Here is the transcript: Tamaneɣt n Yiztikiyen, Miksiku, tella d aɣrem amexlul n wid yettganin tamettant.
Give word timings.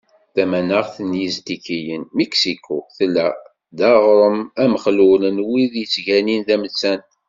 Tamaneɣt 0.35 0.95
n 1.09 1.11
Yiztikiyen, 1.21 2.03
Miksiku, 2.15 2.79
tella 2.97 3.27
d 3.77 3.79
aɣrem 3.91 4.39
amexlul 4.63 5.23
n 5.35 5.37
wid 5.49 5.73
yettganin 5.79 6.41
tamettant. 6.47 7.09